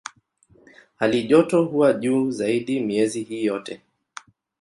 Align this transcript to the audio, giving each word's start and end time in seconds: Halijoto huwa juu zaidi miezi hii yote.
Halijoto 0.95 1.63
huwa 1.63 1.93
juu 1.93 2.31
zaidi 2.31 2.79
miezi 2.79 3.23
hii 3.23 3.45
yote. 3.45 3.81